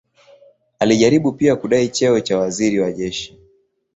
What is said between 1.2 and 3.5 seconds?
pia kudai cheo cha waziri wa jeshi.